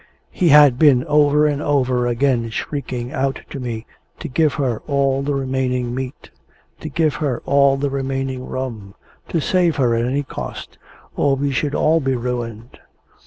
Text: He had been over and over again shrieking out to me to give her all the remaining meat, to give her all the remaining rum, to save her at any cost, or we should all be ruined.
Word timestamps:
He 0.31 0.49
had 0.49 0.79
been 0.79 1.05
over 1.05 1.45
and 1.45 1.61
over 1.61 2.07
again 2.07 2.49
shrieking 2.49 3.11
out 3.13 3.41
to 3.51 3.59
me 3.59 3.85
to 4.17 4.27
give 4.27 4.55
her 4.55 4.79
all 4.87 5.21
the 5.21 5.35
remaining 5.35 5.93
meat, 5.93 6.31
to 6.79 6.89
give 6.89 7.13
her 7.17 7.43
all 7.45 7.77
the 7.77 7.91
remaining 7.91 8.47
rum, 8.47 8.95
to 9.27 9.39
save 9.39 9.75
her 9.75 9.93
at 9.93 10.03
any 10.05 10.23
cost, 10.23 10.79
or 11.15 11.35
we 11.35 11.51
should 11.51 11.75
all 11.75 11.99
be 11.99 12.15
ruined. 12.15 12.79